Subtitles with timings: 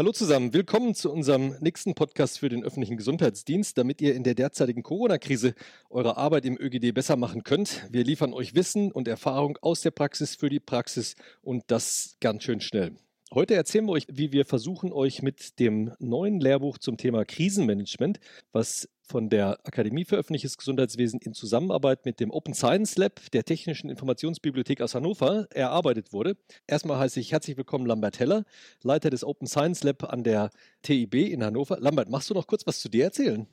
[0.00, 4.34] Hallo zusammen, willkommen zu unserem nächsten Podcast für den öffentlichen Gesundheitsdienst, damit ihr in der
[4.34, 5.52] derzeitigen Corona-Krise
[5.90, 7.86] eure Arbeit im ÖGD besser machen könnt.
[7.90, 12.44] Wir liefern euch Wissen und Erfahrung aus der Praxis für die Praxis und das ganz
[12.44, 12.92] schön schnell.
[13.32, 18.18] Heute erzählen wir euch, wie wir versuchen, euch mit dem neuen Lehrbuch zum Thema Krisenmanagement,
[18.50, 23.44] was von der Akademie für öffentliches Gesundheitswesen in Zusammenarbeit mit dem Open Science Lab der
[23.44, 26.38] Technischen Informationsbibliothek aus Hannover erarbeitet wurde.
[26.66, 28.42] Erstmal heiße ich herzlich willkommen Lambert Heller,
[28.82, 30.50] Leiter des Open Science Lab an der
[30.82, 31.78] TIB in Hannover.
[31.78, 33.46] Lambert, machst du noch kurz was zu dir erzählen?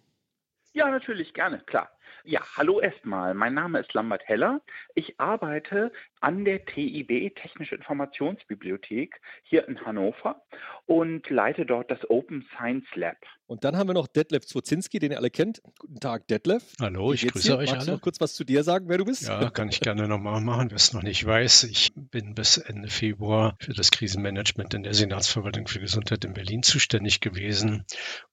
[0.74, 1.92] Ja, natürlich, gerne, klar.
[2.30, 3.34] Ja, hallo erstmal.
[3.34, 4.60] Mein Name ist Lambert Heller.
[4.96, 10.42] Ich arbeite an der TIB Technische Informationsbibliothek hier in Hannover
[10.88, 13.16] und leite dort das Open Science Lab.
[13.46, 15.62] Und dann haben wir noch Detlef Zwozinski, den ihr alle kennt.
[15.80, 16.74] Guten Tag, Detlef.
[16.82, 17.58] Hallo, ich grüße dir?
[17.58, 17.86] euch Magst alle.
[17.86, 19.26] Du noch kurz was zu dir sagen, wer du bist?
[19.26, 21.64] Ja, kann ich gerne nochmal machen, wer es noch nicht weiß.
[21.64, 26.62] Ich bin bis Ende Februar für das Krisenmanagement in der Senatsverwaltung für Gesundheit in Berlin
[26.62, 27.86] zuständig gewesen.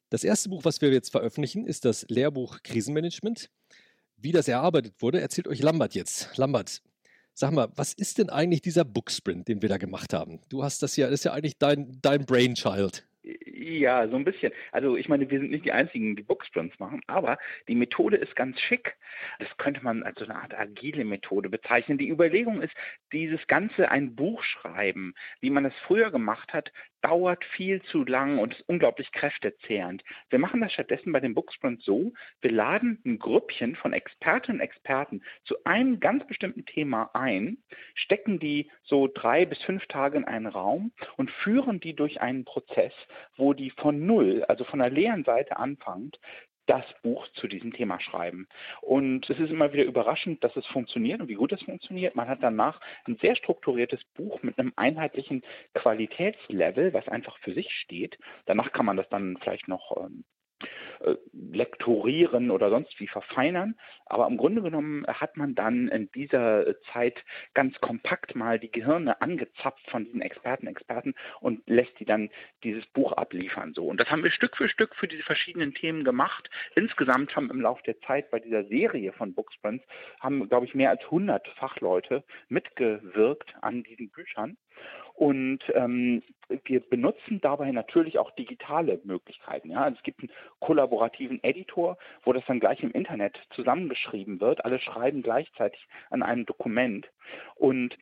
[0.10, 3.50] Das erste Buch, was wir jetzt veröffentlichen, ist das Lehrbuch Krisenmanagement.
[4.18, 6.38] Wie das erarbeitet wurde, erzählt euch Lambert jetzt.
[6.38, 6.82] Lambert,
[7.34, 10.42] sag mal, was ist denn eigentlich dieser Booksprint, den wir da gemacht haben?
[10.50, 13.08] Du hast das ja, das ist ja eigentlich dein, dein Brainchild.
[13.62, 14.54] Ja, so ein bisschen.
[14.72, 17.38] Also ich meine, wir sind nicht die Einzigen, die Booksprints machen, aber
[17.68, 18.96] die Methode ist ganz schick.
[19.40, 21.98] Das könnte man als so eine Art agile Methode bezeichnen.
[21.98, 22.74] Die Überlegung ist,
[23.12, 26.72] dieses Ganze ein Buch schreiben, wie man es früher gemacht hat,
[27.02, 30.04] dauert viel zu lang und ist unglaublich kräftezehrend.
[30.30, 34.66] Wir machen das stattdessen bei den Booksprints so, wir laden ein Grüppchen von Expertinnen und
[34.66, 37.58] Experten zu einem ganz bestimmten Thema ein,
[37.96, 42.46] stecken die so drei bis fünf Tage in einen Raum und führen die durch einen
[42.46, 42.94] Prozess,
[43.38, 46.20] wo die von null, also von der leeren Seite anfängt,
[46.70, 48.48] das Buch zu diesem Thema schreiben.
[48.82, 52.16] Und es ist immer wieder überraschend, dass es funktioniert und wie gut es funktioniert.
[52.16, 55.42] Man hat danach ein sehr strukturiertes Buch mit einem einheitlichen
[55.74, 58.20] Qualitätslevel, was einfach für sich steht.
[58.46, 60.24] Danach kann man das dann vielleicht noch ähm,
[61.02, 63.76] äh, lektorieren oder sonst wie verfeinern.
[64.06, 67.24] Aber im Grunde genommen hat man dann in dieser Zeit
[67.54, 72.30] ganz kompakt mal die Gehirne angezapft von diesen Experten, Experten und lässt die dann
[72.64, 73.74] dieses Buch abliefern.
[73.74, 73.86] So.
[73.86, 76.50] Und das haben wir Stück für Stück für diese verschiedenen Themen gemacht.
[76.76, 79.86] Insgesamt haben im Laufe der Zeit bei dieser Serie von Booksprints
[80.20, 84.58] haben, glaube ich, mehr als 100 Fachleute mitgewirkt an diesen Büchern.
[85.14, 86.24] Und ähm,
[86.64, 89.70] wir benutzen dabei natürlich auch digitale Möglichkeiten.
[89.70, 89.84] Ja?
[89.84, 94.64] Also es gibt einen kollaborativen Editor, wo das dann gleich im Internet zusammengeschrieben wird.
[94.64, 97.10] Alle schreiben gleichzeitig an einem Dokument.
[97.56, 97.98] Und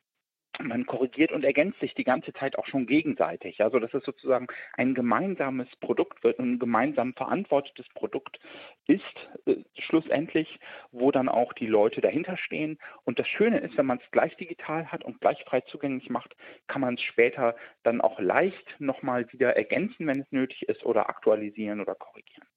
[0.62, 3.62] man korrigiert und ergänzt sich die ganze Zeit auch schon gegenseitig.
[3.62, 8.40] Also dass es sozusagen ein gemeinsames Produkt wird und ein gemeinsam verantwortetes Produkt
[8.88, 9.04] ist
[9.46, 10.60] äh, schlussendlich,
[10.92, 12.80] wo dann auch die Leute dahinter stehen.
[13.04, 16.36] Und das Schöne ist, wenn man es gleich digital hat und gleich frei zugänglich macht,
[16.68, 21.10] kann man es später dann auch leicht nochmal wieder ergänzen, wenn es nötig ist, oder
[21.10, 22.48] aktualisieren oder korrigieren.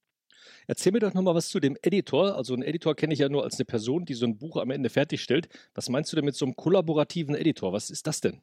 [0.67, 2.35] Erzähl mir doch nochmal was zu dem Editor.
[2.35, 4.71] Also einen Editor kenne ich ja nur als eine Person, die so ein Buch am
[4.71, 5.49] Ende fertigstellt.
[5.73, 7.73] Was meinst du denn mit so einem kollaborativen Editor?
[7.73, 8.41] Was ist das denn?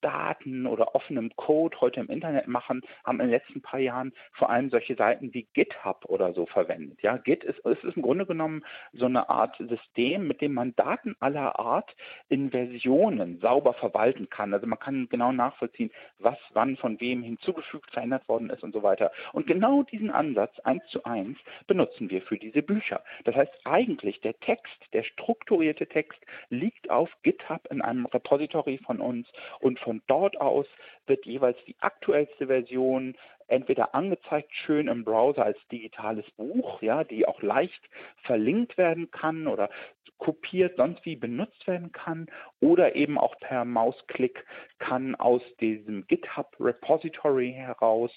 [0.00, 4.50] Daten oder offenem Code heute im Internet machen, haben in den letzten paar Jahren vor
[4.50, 7.00] allem solche Seiten wie GitHub oder so verwendet.
[7.02, 11.14] Ja, Git ist, ist im Grunde genommen so eine Art System, mit dem man Daten
[11.20, 11.94] aller Art
[12.28, 14.52] in Versionen sauber verwalten kann.
[14.52, 18.82] Also man kann genau nachvollziehen, was wann von wem hinzugefügt, verändert worden ist und so
[18.82, 19.12] weiter.
[19.32, 23.04] Und genau diesen Ansatz eins zu eins benutzen wir für diese Bücher sicher.
[23.24, 29.00] Das heißt eigentlich, der Text, der strukturierte Text liegt auf GitHub in einem Repository von
[29.00, 29.28] uns
[29.60, 30.66] und von dort aus
[31.06, 33.16] wird jeweils die aktuellste Version
[33.48, 37.80] entweder angezeigt schön im Browser als digitales Buch, ja, die auch leicht
[38.24, 39.70] verlinkt werden kann oder
[40.18, 42.26] kopiert sonst wie benutzt werden kann
[42.60, 44.44] oder eben auch per Mausklick
[44.78, 48.10] kann aus diesem GitHub Repository heraus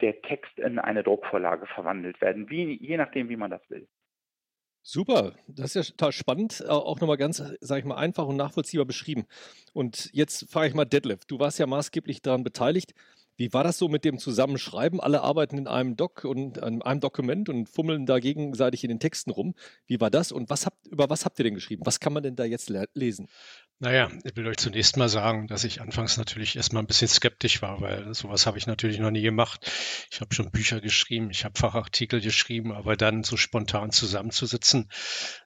[0.00, 3.88] der Text in eine Druckvorlage verwandelt werden, wie, je nachdem, wie man das will.
[4.82, 8.86] Super, das ist ja total spannend, auch nochmal ganz, sage ich mal, einfach und nachvollziehbar
[8.86, 9.26] beschrieben.
[9.74, 12.94] Und jetzt frage ich mal Detlef, du warst ja maßgeblich daran beteiligt.
[13.36, 14.98] Wie war das so mit dem Zusammenschreiben?
[14.98, 18.98] Alle arbeiten in einem Doc und in einem Dokument und fummeln da gegenseitig in den
[18.98, 19.54] Texten rum.
[19.86, 21.82] Wie war das und was habt, über was habt ihr denn geschrieben?
[21.84, 23.28] Was kann man denn da jetzt lesen?
[23.80, 27.62] Naja, ich will euch zunächst mal sagen, dass ich anfangs natürlich erstmal ein bisschen skeptisch
[27.62, 29.70] war, weil sowas habe ich natürlich noch nie gemacht.
[30.10, 34.88] Ich habe schon Bücher geschrieben, ich habe Fachartikel geschrieben, aber dann so spontan zusammenzusitzen,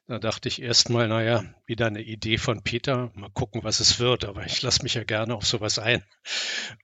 [0.07, 4.25] da dachte ich erstmal, naja, wieder eine Idee von Peter, mal gucken, was es wird,
[4.25, 6.03] aber ich lasse mich ja gerne auf sowas ein.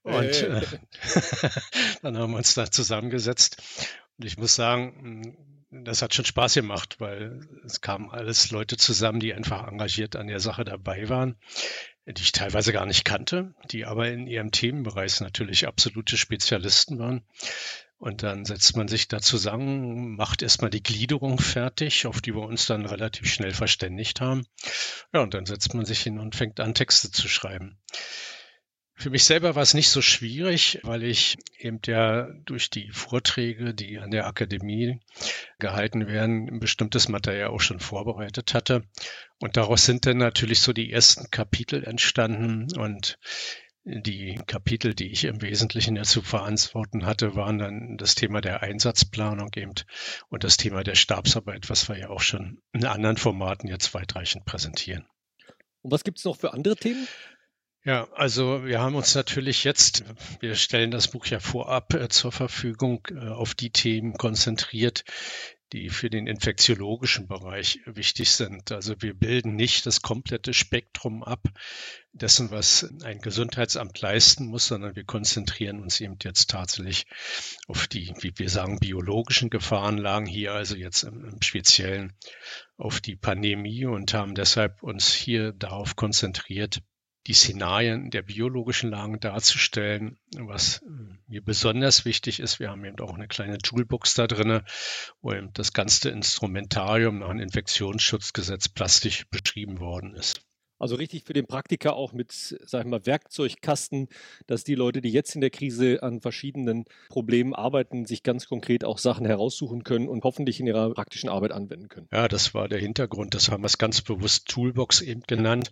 [0.04, 0.62] Und äh,
[2.04, 3.58] dann haben wir uns da zusammengesetzt.
[4.20, 5.36] Und ich muss sagen,
[5.72, 10.28] das hat schon Spaß gemacht, weil es kamen alles Leute zusammen, die einfach engagiert an
[10.28, 11.36] der Sache dabei waren,
[12.06, 17.24] die ich teilweise gar nicht kannte, die aber in ihrem Themenbereich natürlich absolute Spezialisten waren.
[18.00, 22.44] Und dann setzt man sich da zusammen, macht erstmal die Gliederung fertig, auf die wir
[22.44, 24.46] uns dann relativ schnell verständigt haben.
[25.14, 27.78] Ja, und dann setzt man sich hin und fängt an, Texte zu schreiben.
[29.00, 33.74] Für mich selber war es nicht so schwierig, weil ich eben ja durch die Vorträge,
[33.74, 35.00] die an der Akademie
[35.60, 38.84] gehalten werden, ein bestimmtes Material auch schon vorbereitet hatte.
[39.40, 43.18] Und daraus sind dann natürlich so die ersten Kapitel entstanden und
[43.84, 48.62] die Kapitel, die ich im Wesentlichen ja zu verantworten hatte, waren dann das Thema der
[48.62, 49.74] Einsatzplanung eben
[50.30, 54.46] und das Thema der Stabsarbeit, was wir ja auch schon in anderen Formaten jetzt weitreichend
[54.46, 55.08] präsentieren.
[55.82, 57.08] Und was gibt es noch für andere Themen?
[57.86, 60.04] Ja, also wir haben uns natürlich jetzt,
[60.42, 65.06] wir stellen das Buch ja vorab äh, zur Verfügung, äh, auf die Themen konzentriert,
[65.72, 68.74] die für den infektiologischen Bereich wichtig sind.
[68.74, 71.48] Also wir bilden nicht das komplette Spektrum ab
[72.12, 77.06] dessen, was ein Gesundheitsamt leisten muss, sondern wir konzentrieren uns eben jetzt tatsächlich
[77.70, 82.18] auf die, wie wir sagen, biologischen Gefahrenlagen hier, also jetzt im, im Speziellen
[82.76, 86.82] auf die Pandemie und haben deshalb uns hier darauf konzentriert,
[87.30, 90.18] die Szenarien der biologischen Lagen darzustellen.
[90.36, 90.86] Was äh,
[91.28, 94.64] mir besonders wichtig ist, wir haben eben auch eine kleine Toolbox da drin,
[95.22, 100.42] wo eben das ganze Instrumentarium nach dem Infektionsschutzgesetz plastisch beschrieben worden ist.
[100.80, 104.08] Also richtig für den Praktiker auch mit, sag ich mal, Werkzeugkasten,
[104.48, 108.86] dass die Leute, die jetzt in der Krise an verschiedenen Problemen arbeiten, sich ganz konkret
[108.86, 112.08] auch Sachen heraussuchen können und hoffentlich in ihrer praktischen Arbeit anwenden können.
[112.12, 113.36] Ja, das war der Hintergrund.
[113.36, 115.72] Das haben wir es ganz bewusst Toolbox eben genannt.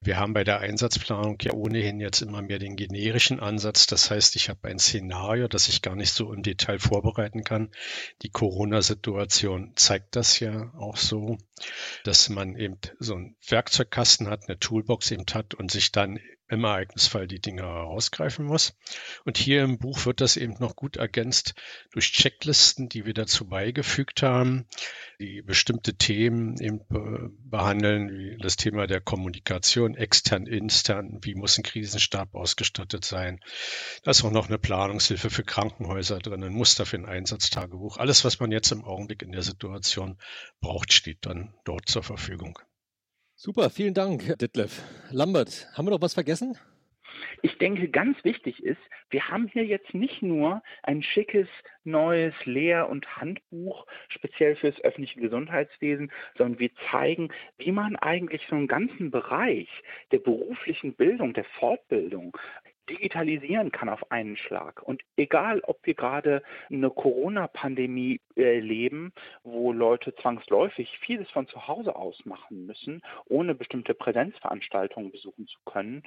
[0.00, 3.86] Wir haben bei der Einsatzplanung ja ohnehin jetzt immer mehr den generischen Ansatz.
[3.86, 7.70] Das heißt, ich habe ein Szenario, das ich gar nicht so im Detail vorbereiten kann.
[8.22, 11.38] Die Corona-Situation zeigt das ja auch so,
[12.04, 16.64] dass man eben so einen Werkzeugkasten hat, eine Toolbox eben hat und sich dann im
[16.64, 18.76] Ereignisfall die Dinge herausgreifen muss.
[19.24, 21.54] Und hier im Buch wird das eben noch gut ergänzt
[21.90, 24.66] durch Checklisten, die wir dazu beigefügt haben,
[25.18, 26.80] die bestimmte Themen eben
[27.48, 33.40] behandeln, wie das Thema der Kommunikation, extern, intern, wie muss ein Krisenstab ausgestattet sein.
[34.02, 37.96] Da ist auch noch eine Planungshilfe für Krankenhäuser drin, ein Muster für ein Einsatztagebuch.
[37.96, 40.18] Alles, was man jetzt im Augenblick in der Situation
[40.60, 42.58] braucht, steht dann dort zur Verfügung.
[43.44, 44.82] Super, vielen Dank, Detlef.
[45.10, 46.56] Lambert, haben wir noch was vergessen?
[47.42, 51.46] Ich denke, ganz wichtig ist, wir haben hier jetzt nicht nur ein schickes
[51.84, 58.56] neues Lehr- und Handbuch speziell fürs öffentliche Gesundheitswesen, sondern wir zeigen, wie man eigentlich so
[58.56, 59.68] einen ganzen Bereich
[60.10, 62.38] der beruflichen Bildung, der Fortbildung
[62.88, 64.82] digitalisieren kann auf einen Schlag.
[64.82, 69.12] Und egal, ob wir gerade eine Corona-Pandemie erleben,
[69.42, 75.58] wo Leute zwangsläufig vieles von zu Hause aus machen müssen, ohne bestimmte Präsenzveranstaltungen besuchen zu
[75.64, 76.02] können,